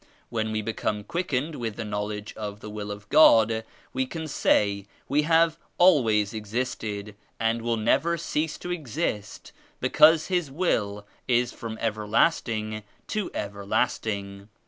[0.31, 3.63] When we become quickened with the Knowledge of the Will of God
[3.93, 10.49] we can say we have always existed and will never cease to exist because His
[10.49, 14.49] Will is from everlasting to everlasting.